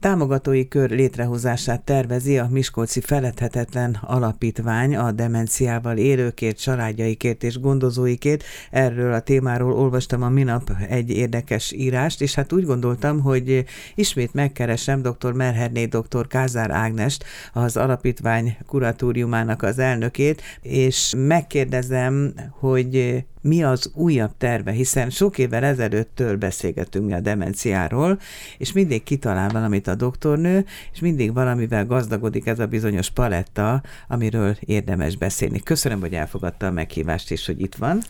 [0.00, 8.44] Támogatói kör létrehozását tervezi a Miskolci Feledhetetlen Alapítvány a demenciával élőkért, családjaikért és gondozóikért.
[8.70, 13.64] Erről a témáról olvastam a minap egy érdekes írást, és hát úgy gondoltam, hogy
[13.94, 15.32] ismét megkeresem dr.
[15.32, 16.26] Merherné dr.
[16.26, 25.10] Kázár Ágnest, az alapítvány kuratóriumának az elnökét, és megkérdezem, hogy mi az újabb terve, hiszen
[25.10, 28.18] sok évvel ezelőttől beszélgetünk mi a demenciáról,
[28.58, 34.56] és mindig kitalál valamit a doktornő, és mindig valamivel gazdagodik ez a bizonyos paletta, amiről
[34.60, 35.60] érdemes beszélni.
[35.60, 38.02] Köszönöm, hogy elfogadta a meghívást, és hogy itt van.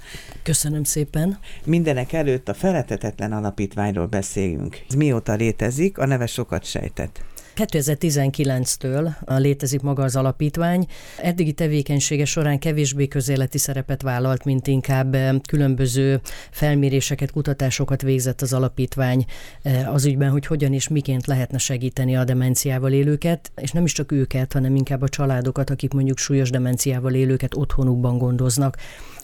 [0.42, 1.38] Köszönöm szépen.
[1.64, 4.84] Mindenek előtt a Feletetetlen Alapítványról beszéljünk.
[4.88, 7.22] Ez mióta létezik, a neve sokat sejtett.
[7.58, 10.86] 2019-től létezik maga az alapítvány.
[11.22, 18.52] Eddigi tevékenysége során kevésbé közéleti szerepet vállalt, mint inkább eh, különböző felméréseket, kutatásokat végzett az
[18.52, 19.24] alapítvány
[19.62, 23.92] eh, az ügyben, hogy hogyan és miként lehetne segíteni a demenciával élőket, és nem is
[23.92, 28.76] csak őket, hanem inkább a családokat, akik mondjuk súlyos demenciával élőket otthonukban gondoznak.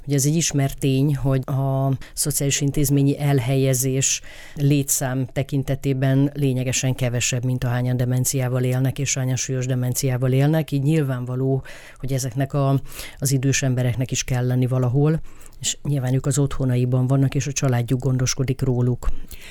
[0.06, 4.20] Ugye ez egy ismert tény, hogy a szociális intézményi elhelyezés
[4.54, 10.82] létszám tekintetében lényegesen kevesebb, mint a hányan demenciával élnek, és hányan súlyos demenciával élnek, így
[10.82, 11.64] nyilvánvaló,
[11.98, 12.80] hogy ezeknek a,
[13.18, 15.20] az idős embereknek is kell lenni valahol,
[15.64, 19.08] és nyilván ők az otthonaiban vannak, és a családjuk gondoskodik róluk.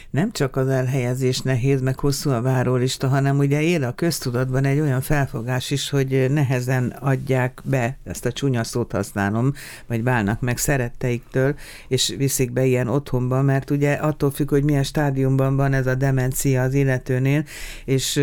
[0.10, 4.80] Nem csak az elhelyezés nehéz, meg hosszú a várólista, hanem ugye él a köztudatban egy
[4.80, 9.54] olyan felfogás is, hogy nehezen adják be, ezt a csúnya szót használom,
[9.88, 11.56] vagy válnak meg szeretteiktől,
[11.88, 15.96] és viszik be ilyen otthonba, mert ugye attól függ, hogy milyen stádiumban van ez a
[15.96, 17.44] demencia az illetőnél,
[17.86, 18.22] és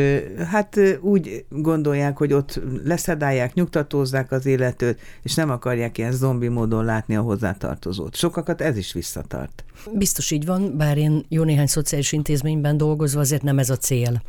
[0.48, 6.84] hát úgy gondolják, hogy ott leszedálják, nyugtatózzák az illetőt, és nem akarják ilyen zombi módon
[6.84, 8.16] látni a hozzátartozót.
[8.16, 9.64] Sokakat ez is visszatart.
[9.92, 14.22] Biztos így van, bár én jó néhány szociális intézményben dolgozva, azért nem ez a cél.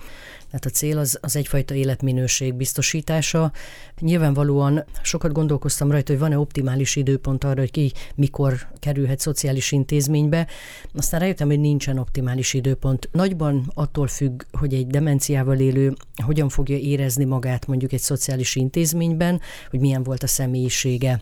[0.51, 3.51] Tehát a cél az, az egyfajta életminőség biztosítása.
[3.99, 10.47] Nyilvánvalóan sokat gondolkoztam rajta, hogy van-e optimális időpont arra, hogy ki mikor kerülhet szociális intézménybe.
[10.95, 13.09] Aztán rájöttem, hogy nincsen optimális időpont.
[13.11, 15.93] Nagyban attól függ, hogy egy demenciával élő
[16.25, 21.21] hogyan fogja érezni magát mondjuk egy szociális intézményben, hogy milyen volt a személyisége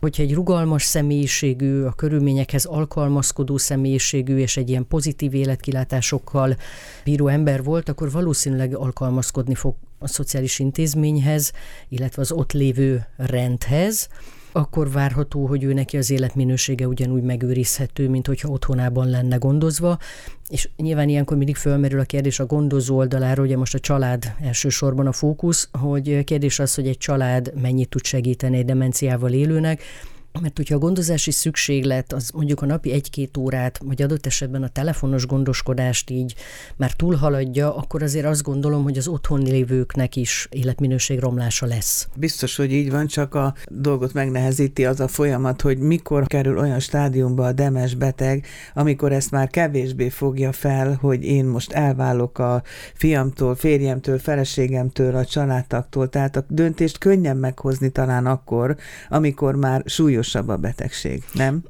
[0.00, 6.56] hogyha egy rugalmas személyiségű, a körülményekhez alkalmazkodó személyiségű és egy ilyen pozitív életkilátásokkal
[7.04, 11.52] bíró ember volt, akkor valószínűleg alkalmazkodni fog a szociális intézményhez,
[11.88, 14.08] illetve az ott lévő rendhez,
[14.52, 19.98] akkor várható, hogy ő neki az életminősége ugyanúgy megőrizhető, mint hogyha otthonában lenne gondozva.
[20.48, 25.06] És nyilván ilyenkor mindig fölmerül a kérdés a gondozó oldaláról, ugye most a család elsősorban
[25.06, 29.82] a fókusz, hogy kérdés az, hogy egy család mennyit tud segíteni egy demenciával élőnek,
[30.40, 34.68] mert hogyha a gondozási szükséglet az mondjuk a napi egy-két órát, vagy adott esetben a
[34.68, 36.34] telefonos gondoskodást így
[36.76, 42.08] már túlhaladja, akkor azért azt gondolom, hogy az otthon lévőknek is életminőség romlása lesz.
[42.16, 46.80] Biztos, hogy így van, csak a dolgot megnehezíti az a folyamat, hogy mikor kerül olyan
[46.80, 52.62] stádiumba a demes beteg, amikor ezt már kevésbé fogja fel, hogy én most elválok a
[52.94, 58.76] fiamtól, férjemtől, feleségemtől, a családtaktól, tehát a döntést könnyen meghozni talán akkor,
[59.08, 61.62] amikor már súlyos súlyosabb a betegség, nem?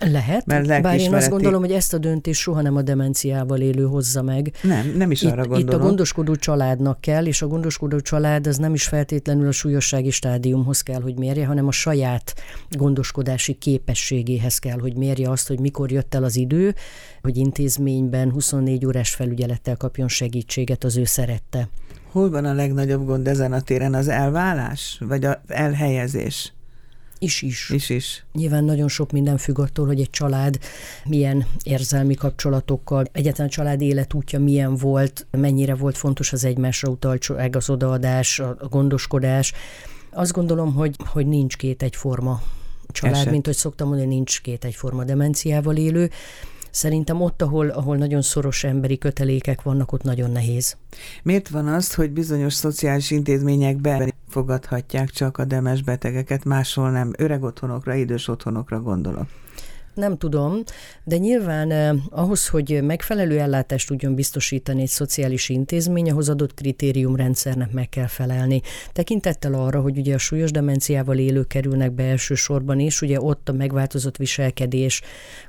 [0.00, 3.84] Lehet, Mert bár én azt gondolom, hogy ezt a döntést soha nem a demenciával élő
[3.84, 4.52] hozza meg.
[4.62, 5.68] Nem, nem is itt, arra gondolom.
[5.68, 10.10] Itt a gondoskodó családnak kell, és a gondoskodó család az nem is feltétlenül a súlyossági
[10.10, 12.34] stádiumhoz kell, hogy mérje, hanem a saját
[12.70, 16.74] gondoskodási képességéhez kell, hogy mérje azt, hogy mikor jött el az idő,
[17.22, 21.68] hogy intézményben 24 órás felügyelettel kapjon segítséget az ő szerette.
[22.10, 23.94] Hol van a legnagyobb gond ezen a téren?
[23.94, 26.54] Az elválás, vagy az elhelyezés?
[27.18, 27.70] Is is.
[27.70, 28.24] Is is.
[28.32, 30.58] Nyilván nagyon sok minden függ attól, hogy egy család
[31.04, 37.70] milyen érzelmi kapcsolatokkal, egyetlen család életútja milyen volt, mennyire volt fontos az egymásra utaltság, az
[37.70, 39.52] odaadás, a gondoskodás.
[40.10, 42.42] Azt gondolom, hogy, hogy nincs két egyforma
[42.88, 43.30] család, Eset.
[43.30, 46.10] mint hogy szoktam mondani, nincs két egyforma demenciával élő.
[46.76, 50.76] Szerintem ott, ahol, ahol nagyon szoros emberi kötelékek vannak, ott nagyon nehéz.
[51.22, 57.12] Miért van az, hogy bizonyos szociális intézményekben fogadhatják csak a demes betegeket, máshol nem?
[57.18, 59.26] Öreg otthonokra, idős otthonokra gondolok
[59.96, 60.62] nem tudom,
[61.04, 67.72] de nyilván eh, ahhoz, hogy megfelelő ellátást tudjon biztosítani egy szociális intézmény, ahhoz adott kritériumrendszernek
[67.72, 68.60] meg kell felelni.
[68.92, 73.52] Tekintettel arra, hogy ugye a súlyos demenciával élők kerülnek be elsősorban is, ugye ott a
[73.52, 75.02] megváltozott viselkedés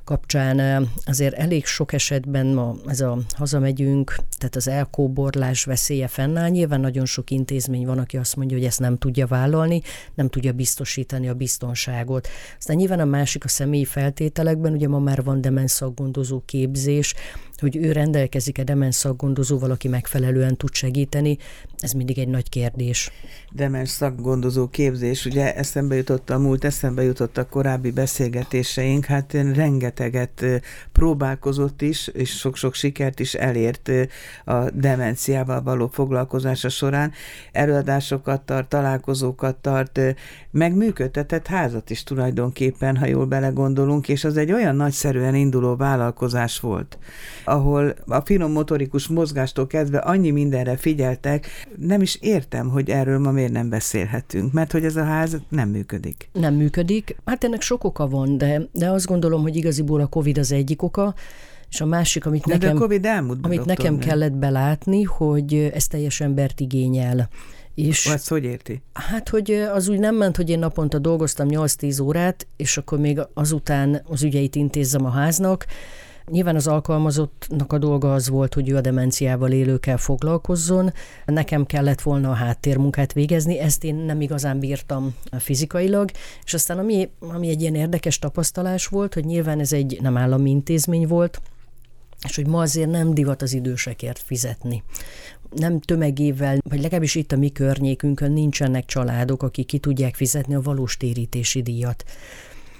[0.04, 6.48] kapcsán eh, azért elég sok esetben ma ez a hazamegyünk, tehát az elkóborlás veszélye fennáll.
[6.48, 9.80] Nyilván nagyon sok intézmény van, aki azt mondja, hogy ezt nem tudja vállalni,
[10.14, 12.28] nem tudja biztosítani a biztonságot.
[12.58, 17.14] Aztán nyilván a másik a személyi feltétel, feltételekben, ugye ma már van demens szakgondozó képzés,
[17.60, 19.06] hogy ő rendelkezik-e demens
[19.70, 21.38] aki megfelelően tud segíteni,
[21.78, 23.10] ez mindig egy nagy kérdés.
[23.52, 30.44] Demens szakgondozó képzés, ugye eszembe jutott a múlt, eszembe jutott a korábbi beszélgetéseink, hát rengeteget
[30.92, 33.90] próbálkozott is, és sok-sok sikert is elért
[34.44, 37.12] a demenciával való foglalkozása során.
[37.52, 40.00] Előadásokat tart, találkozókat tart,
[40.50, 46.60] meg működtetett házat is tulajdonképpen, ha jól belegondolunk, és az egy olyan nagyszerűen induló vállalkozás
[46.60, 46.98] volt,
[47.48, 51.46] ahol a finom motorikus mozgástól kezdve annyi mindenre figyeltek,
[51.78, 55.68] nem is értem, hogy erről ma miért nem beszélhetünk, mert hogy ez a ház nem
[55.68, 56.28] működik.
[56.32, 57.16] Nem működik.
[57.24, 60.82] Hát ennek sok oka van, de, de azt gondolom, hogy igaziból a Covid az egyik
[60.82, 61.14] oka,
[61.70, 64.08] és a másik, amit de nekem, de COVID elmúlt, amit nekem nem?
[64.08, 67.28] kellett belátni, hogy ez teljes embert igényel.
[67.74, 68.82] És, Ezt hogy érti?
[68.92, 73.20] Hát, hogy az úgy nem ment, hogy én naponta dolgoztam 8-10 órát, és akkor még
[73.34, 75.66] azután az ügyeit intézzem a háznak.
[76.30, 80.92] Nyilván az alkalmazottnak a dolga az volt, hogy ő a demenciával élőkkel foglalkozzon.
[81.24, 86.10] Nekem kellett volna a háttérmunkát végezni, ezt én nem igazán bírtam fizikailag,
[86.44, 90.50] és aztán ami, ami egy ilyen érdekes tapasztalás volt, hogy nyilván ez egy nem állami
[90.50, 91.40] intézmény volt,
[92.28, 94.82] és hogy ma azért nem divat az idősekért fizetni
[95.50, 100.60] nem tömegével, vagy legalábbis itt a mi környékünkön nincsenek családok, akik ki tudják fizetni a
[100.60, 102.04] valós térítési díjat.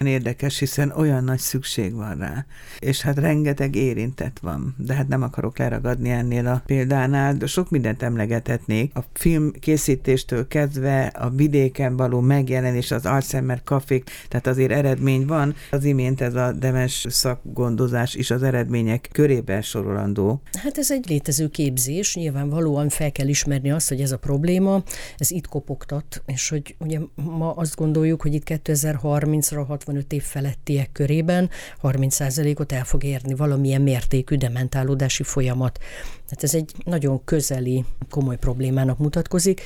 [0.04, 2.46] Érdekes, hiszen olyan nagy szükség van rá,
[2.78, 7.70] és hát rengeteg érintett van, de hát nem akarok leragadni ennél a példánál, de sok
[7.70, 8.96] mindent emlegethetnék.
[8.96, 15.54] A film készítéstől kezdve a vidéken való megjelenés, az Alzheimer kafék, tehát azért eredmény van.
[15.70, 20.40] Az imént ez a demens szakgondozás is az eredmények körében sorolandó.
[20.52, 24.82] Hát ez egy létező képzés, nyilvánvalóan fel kell ismerni azt, hogy ez a probléma,
[25.16, 30.92] ez itt kopogtat, és hogy ugye ma azt gondoljuk, hogy itt 2030-ra 65 év felettiek
[30.92, 31.50] körében
[31.82, 35.78] 30%-ot el fog érni valamilyen mértékű dementálódási folyamat.
[36.24, 39.62] Tehát ez egy nagyon közeli, komoly problémának mutatkozik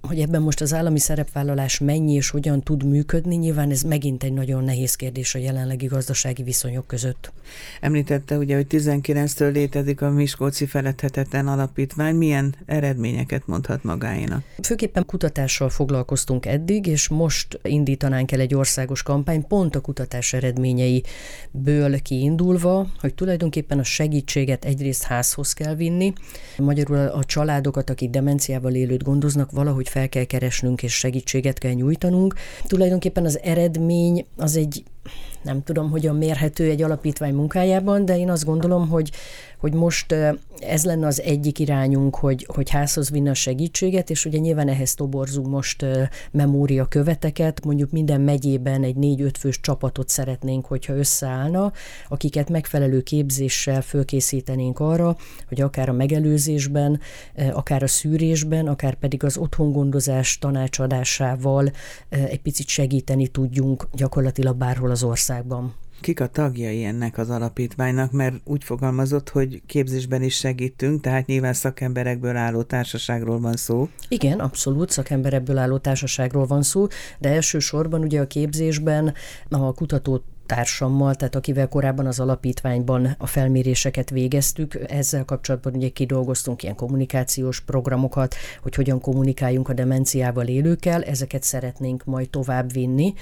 [0.00, 4.32] hogy ebben most az állami szerepvállalás mennyi és hogyan tud működni, nyilván ez megint egy
[4.32, 7.32] nagyon nehéz kérdés a jelenlegi gazdasági viszonyok között.
[7.80, 12.14] Említette ugye, hogy 19-től létezik a Miskolci Feledhetetlen Alapítvány.
[12.14, 14.42] Milyen eredményeket mondhat magáénak?
[14.62, 22.02] Főképpen kutatással foglalkoztunk eddig, és most indítanánk el egy országos kampány pont a kutatás eredményeiből
[22.02, 26.12] kiindulva, hogy tulajdonképpen a segítséget egyrészt házhoz kell vinni,
[26.58, 32.34] magyarul a családokat, akik demenciával élőt gondoznak, valahogy fel kell keresnünk és segítséget kell nyújtanunk.
[32.66, 34.82] Tulajdonképpen az eredmény az egy
[35.46, 39.10] nem tudom, hogyan mérhető egy alapítvány munkájában, de én azt gondolom, hogy,
[39.58, 40.14] hogy most
[40.60, 44.94] ez lenne az egyik irányunk, hogy, hogy házhoz vinne a segítséget, és ugye nyilván ehhez
[44.94, 45.86] toborzunk most
[46.30, 51.72] memória követeket, mondjuk minden megyében egy négy-öt fős csapatot szeretnénk, hogyha összeállna,
[52.08, 55.16] akiket megfelelő képzéssel fölkészítenénk arra,
[55.48, 57.00] hogy akár a megelőzésben,
[57.52, 61.70] akár a szűrésben, akár pedig az otthongondozás tanácsadásával
[62.08, 65.02] egy picit segíteni tudjunk gyakorlatilag bárhol az
[65.36, 65.74] országban.
[66.00, 71.52] Kik a tagjai ennek az alapítványnak, mert úgy fogalmazott, hogy képzésben is segítünk, tehát nyilván
[71.52, 73.88] szakemberekből álló társaságról van szó.
[74.08, 76.86] Igen, abszolút szakemberekből álló társaságról van szó,
[77.18, 79.14] de elsősorban ugye a képzésben
[79.48, 86.62] a kutató társammal, tehát akivel korábban az alapítványban a felméréseket végeztük, ezzel kapcsolatban ugye kidolgoztunk
[86.62, 93.14] ilyen kommunikációs programokat, hogy hogyan kommunikáljunk a demenciával élőkkel, ezeket szeretnénk majd tovább vinni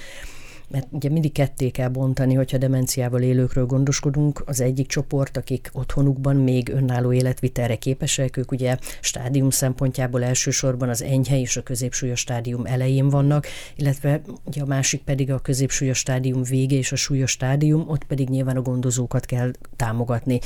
[0.69, 4.43] mert ugye mindig ketté kell bontani, hogyha demenciával élőkről gondoskodunk.
[4.45, 11.01] Az egyik csoport, akik otthonukban még önálló életvitelre képesek, ők ugye stádium szempontjából elsősorban az
[11.01, 13.45] enyhe és a középsúlyos stádium elején vannak,
[13.75, 18.29] illetve ugye a másik pedig a középsúlyos stádium vége és a súlyos stádium, ott pedig
[18.29, 20.39] nyilván a gondozókat kell támogatni.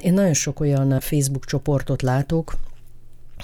[0.00, 2.54] Én nagyon sok olyan Facebook csoportot látok,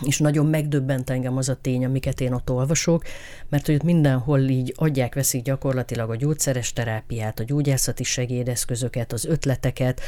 [0.02, 3.02] és nagyon megdöbbent engem az a tény, amiket én ott olvasok,
[3.48, 9.24] mert hogy ott mindenhol így adják, veszik gyakorlatilag a gyógyszeres terápiát, a gyógyászati segédeszközöket, az
[9.24, 10.00] ötleteket,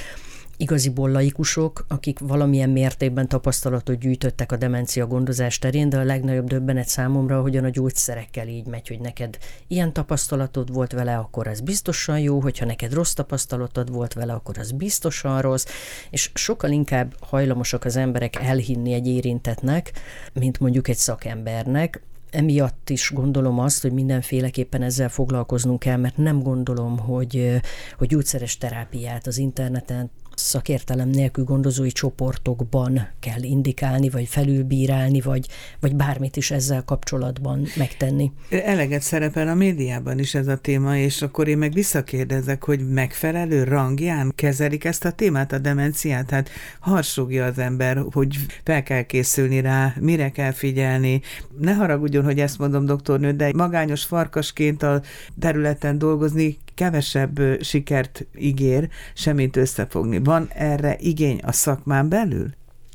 [0.60, 6.88] igaziból laikusok, akik valamilyen mértékben tapasztalatot gyűjtöttek a demencia gondozás terén, de a legnagyobb döbbenet
[6.88, 12.18] számomra, hogyan a gyógyszerekkel így megy, hogy neked ilyen tapasztalatod volt vele, akkor ez biztosan
[12.18, 15.66] jó, hogyha neked rossz tapasztalatod volt vele, akkor az biztosan rossz,
[16.10, 19.92] és sokkal inkább hajlamosak az emberek elhinni egy érintetnek,
[20.32, 26.42] mint mondjuk egy szakembernek, emiatt is gondolom azt, hogy mindenféleképpen ezzel foglalkoznunk kell, mert nem
[26.42, 27.60] gondolom, hogy,
[27.98, 30.10] hogy gyógyszeres terápiát az interneten
[30.40, 35.46] szakértelem nélkül gondozói csoportokban kell indikálni, vagy felülbírálni, vagy,
[35.80, 38.32] vagy bármit is ezzel kapcsolatban megtenni.
[38.50, 43.64] Eleget szerepel a médiában is ez a téma, és akkor én meg visszakérdezek, hogy megfelelő
[43.64, 46.30] rangján kezelik ezt a témát, a demenciát?
[46.30, 51.20] Hát harsogja az ember, hogy fel kell készülni rá, mire kell figyelni.
[51.58, 55.02] Ne haragudjon, hogy ezt mondom, doktornő, de magányos farkasként a
[55.38, 60.18] területen dolgozni kevesebb sikert ígér, semmit összefogni.
[60.18, 62.46] Van erre igény a szakmán belül?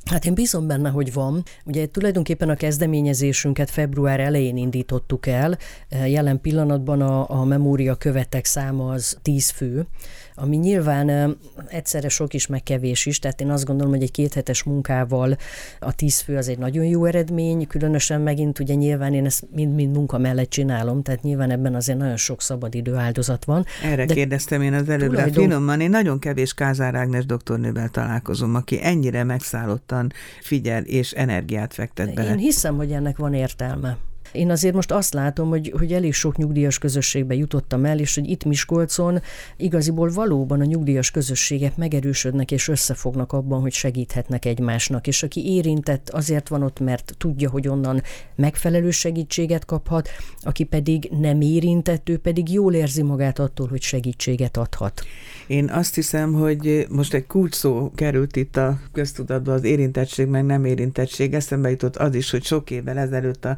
[0.06, 1.44] Hát én bízom benne, hogy van.
[1.66, 5.58] Ugye tulajdonképpen a kezdeményezésünket február elején indítottuk el.
[5.90, 9.88] Jelen pillanatban a, a memória követek száma az 10 fő,
[10.36, 11.38] ami nyilván
[11.68, 15.38] egyszerre sok is, meg kevés is, tehát én azt gondolom, hogy egy kéthetes munkával
[15.80, 19.96] a tíz fő az egy nagyon jó eredmény, különösen megint ugye nyilván én ezt mind-mind
[19.96, 23.66] munka mellett csinálom, tehát nyilván ebben azért nagyon sok szabadidő áldozat van.
[23.84, 25.44] Erre De kérdeztem én az előbb, tulajdon...
[25.44, 30.12] finoman, én nagyon kevés Kázár Ágnes doktornővel találkozom, aki ennyire megszállottan
[30.42, 32.30] figyel és energiát fektet bele.
[32.30, 33.98] Én hiszem, hogy ennek van értelme.
[34.36, 38.30] Én azért most azt látom, hogy, hogy elég sok nyugdíjas közösségbe jutottam el, és hogy
[38.30, 39.22] itt Miskolcon
[39.58, 45.08] igaziból valóban a nyugdíjas közösségek megerősödnek és összefognak abban, hogy segíthetnek egymásnak.
[45.08, 48.02] És aki érintett, azért van ott, mert tudja, hogy onnan
[48.36, 50.10] megfelelő segítséget kaphat,
[50.42, 55.02] aki pedig nem érintett, ő pedig jól érzi magát attól, hogy segítséget adhat.
[55.48, 60.46] Én azt hiszem, hogy most egy kulcs szó került itt a köztudatba, az érintettség, meg
[60.46, 61.34] nem érintettség.
[61.34, 63.58] Eszembe jutott az is, hogy sok évvel ezelőtt a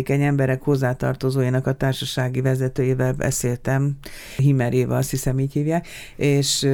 [0.00, 3.96] feledékeny emberek hozzátartozójának a társasági vezetőjével beszéltem,
[4.36, 6.68] Himerével, azt hiszem így hívják, és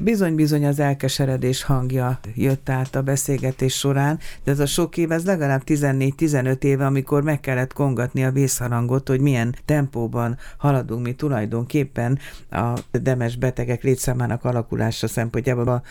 [0.00, 5.24] Bizony-bizony az elkeseredés hangja jött át a beszélgetés során, de ez a sok év, ez
[5.24, 12.18] legalább 14-15 éve, amikor meg kellett kongatni a vészharangot, hogy milyen tempóban haladunk mi tulajdonképpen
[12.50, 15.82] a demes betegek létszámának alakulása szempontjából a,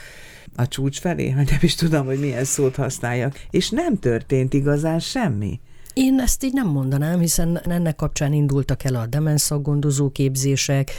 [0.56, 5.00] a csúcs felé, hogy nem is tudom, hogy milyen szót használjak, és nem történt igazán
[5.00, 5.60] semmi.
[6.00, 10.92] Én ezt így nem mondanám, hiszen ennek kapcsán indultak el a demenszakgondozó képzések,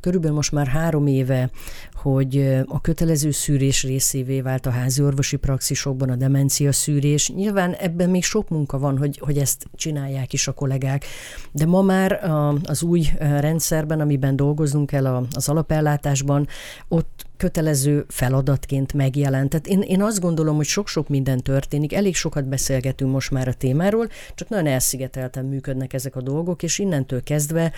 [0.00, 1.50] Körülbelül most már három éve,
[1.94, 7.30] hogy a kötelező szűrés részévé vált a házi orvosi praxisokban a demencia szűrés.
[7.30, 11.04] Nyilván ebben még sok munka van, hogy, hogy ezt csinálják is a kollégák,
[11.52, 12.30] de ma már
[12.64, 16.46] az új rendszerben, amiben dolgoznunk kell az alapellátásban,
[16.88, 19.50] ott kötelező feladatként megjelent.
[19.50, 23.54] Tehát én, én azt gondolom, hogy sok-sok minden történik, elég sokat beszélgetünk most már a
[23.54, 27.72] témáról, csak nagyon elszigetelten működnek ezek a dolgok, és innentől kezdve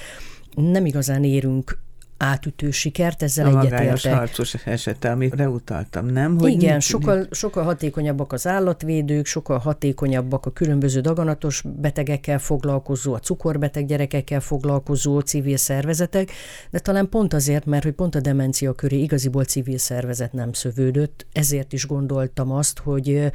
[0.54, 1.78] nem igazán érünk
[2.22, 4.12] átütő sikert, ezzel egyetértek.
[4.12, 6.38] A harcos esete, amire utaltam, nem?
[6.38, 13.18] Hogy Igen, sokkal, sokkal hatékonyabbak az állatvédők, sokkal hatékonyabbak a különböző daganatos betegekkel foglalkozó, a
[13.18, 16.30] cukorbeteg gyerekekkel foglalkozó civil szervezetek,
[16.70, 21.26] de talán pont azért, mert hogy pont a demencia köré igaziból civil szervezet nem szövődött,
[21.32, 23.30] ezért is gondoltam azt, hogy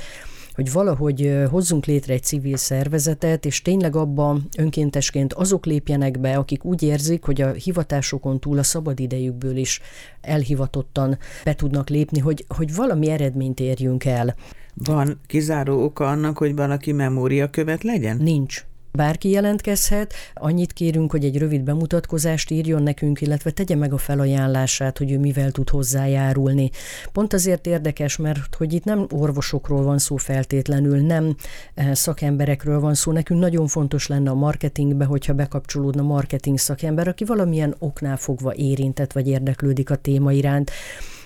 [0.57, 6.65] hogy valahogy hozzunk létre egy civil szervezetet, és tényleg abban önkéntesként azok lépjenek be, akik
[6.65, 9.81] úgy érzik, hogy a hivatásokon túl a szabadidejükből is
[10.21, 14.35] elhivatottan be tudnak lépni, hogy, hogy valami eredményt érjünk el.
[14.73, 18.17] Van kizáró oka annak, hogy valaki memóriakövet legyen?
[18.17, 18.65] Nincs.
[18.97, 24.97] Bárki jelentkezhet, annyit kérünk, hogy egy rövid bemutatkozást írjon nekünk, illetve tegye meg a felajánlását,
[24.97, 26.69] hogy ő mivel tud hozzájárulni.
[27.11, 31.35] Pont azért érdekes, mert hogy itt nem orvosokról van szó feltétlenül, nem
[31.73, 33.11] eh, szakemberekről van szó.
[33.11, 39.11] Nekünk nagyon fontos lenne a marketingbe, hogyha bekapcsolódna marketing szakember, aki valamilyen oknál fogva érintett
[39.11, 40.71] vagy érdeklődik a téma iránt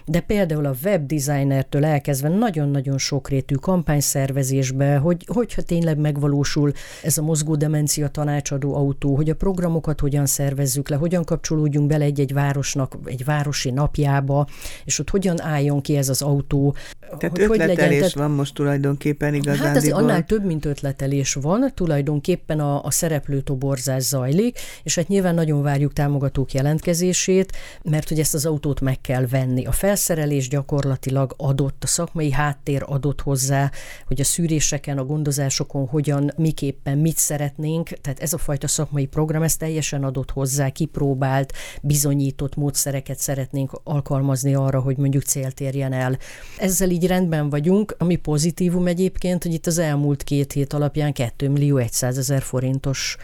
[0.05, 6.72] de például a webdesignertől elkezdve nagyon-nagyon sokrétű kampányszervezésbe, hogy, hogyha tényleg megvalósul
[7.03, 12.03] ez a mozgó demencia tanácsadó autó, hogy a programokat hogyan szervezzük le, hogyan kapcsolódjunk bele
[12.03, 14.48] egy-egy városnak, egy városi napjába,
[14.86, 16.75] és ott hogyan álljon ki ez az autó.
[17.18, 18.00] Tehát hogy ötletelés hogy legyen.
[18.00, 19.68] Tehát, van most tulajdonképpen igazán.
[19.68, 25.08] Hát ez annál több, mint ötletelés van, tulajdonképpen a, a szereplő toborzás zajlik, és hát
[25.08, 27.51] nyilván nagyon várjuk támogatók jelentkezését,
[27.84, 29.65] mert hogy ezt az autót meg kell venni.
[29.65, 33.72] A fel felszerelés gyakorlatilag adott, a szakmai háttér adott hozzá,
[34.08, 39.44] hogy a szűréseken, a gondozásokon hogyan, miképpen, mit szeretnénk, tehát ez a fajta szakmai program,
[39.44, 46.18] ez teljesen adott hozzá, kipróbált, bizonyított módszereket szeretnénk alkalmazni arra, hogy mondjuk célt érjen el.
[46.58, 51.50] Ezzel így rendben vagyunk, ami pozitívum egyébként, hogy itt az elmúlt két hét alapján 2
[51.50, 53.17] millió 100 ezer forintos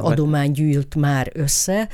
[0.00, 1.88] adomány gyűlt már össze,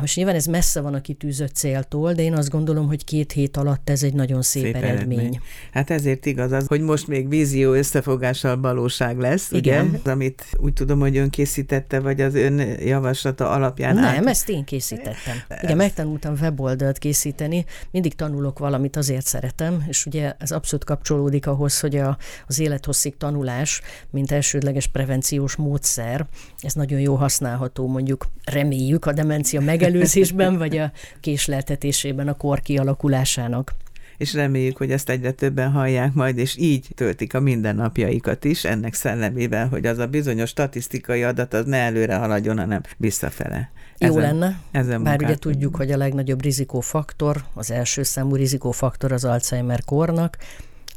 [0.00, 3.56] most nyilván ez messze van a kitűzött céltól, de én azt gondolom, hogy két hét
[3.56, 5.18] alatt ez egy nagyon szép, szép eredmény.
[5.18, 5.40] eredmény.
[5.72, 9.86] Hát ezért igaz az, hogy most még vízió összefogással valóság lesz, Igen.
[9.86, 10.10] ugye?
[10.10, 14.26] Amit úgy tudom, hogy ön készítette, vagy az ön javaslata alapján Nem, át...
[14.26, 15.36] ezt én készítettem.
[15.62, 21.80] Ugye megtanultam weboldalt készíteni, mindig tanulok valamit, azért szeretem, és ugye ez abszolút kapcsolódik ahhoz,
[21.80, 26.26] hogy a, az élethosszig tanulás, mint elsődleges prevenciós módszer,
[26.60, 33.74] ez nagyon jó használható mondjuk reméljük a demencia megelőzésben, vagy a késleltetésében a kor kialakulásának
[34.18, 38.94] és reméljük, hogy ezt egyre többen hallják majd, és így töltik a mindennapjaikat is, ennek
[38.94, 43.70] szellemében, hogy az a bizonyos statisztikai adat az ne előre haladjon, hanem visszafele.
[43.98, 49.12] Jó ezen, lenne, ezen bár ugye tudjuk, hogy a legnagyobb rizikófaktor, az első számú rizikófaktor
[49.12, 50.36] az Alzheimer kornak,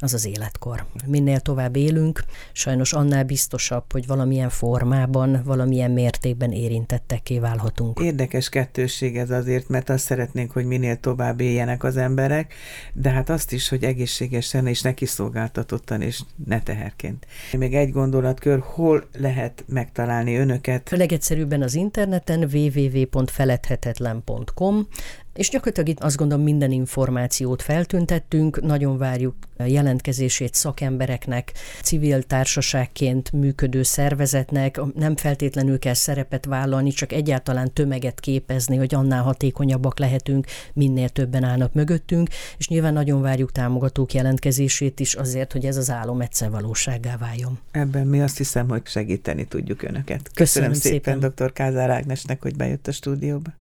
[0.02, 0.86] az az életkor.
[1.06, 8.00] Minél tovább élünk, sajnos annál biztosabb, hogy valamilyen formában, valamilyen mértékben érintettekké válhatunk.
[8.00, 12.54] Érdekes kettősség ez azért, mert azt szeretnénk, hogy minél tovább éljenek az emberek,
[12.92, 17.26] de hát azt is, hogy egészségesen és nekiszolgáltatottan és ne teherként.
[17.52, 20.88] Még egy gondolatkör, hol lehet megtalálni önöket?
[20.92, 24.86] A legegyszerűbben az interneten www.feledhetetlen.com
[25.34, 29.34] és gyakorlatilag itt azt gondolom minden információt feltüntettünk, nagyon várjuk
[29.64, 38.76] jelentkezését szakembereknek, civil társaságként működő szervezetnek, nem feltétlenül kell szerepet vállalni, csak egyáltalán tömeget képezni,
[38.76, 45.14] hogy annál hatékonyabbak lehetünk, minél többen állnak mögöttünk, és nyilván nagyon várjuk támogatók jelentkezését is
[45.14, 47.58] azért, hogy ez az álom egyszer valósággá váljon.
[47.70, 50.30] Ebben mi azt hiszem, hogy segíteni tudjuk Önöket.
[50.34, 51.52] Köszönöm, Köszönöm szépen, szépen dr.
[51.52, 53.52] Kázár Ágnesnek, hogy bejött a stúdióba.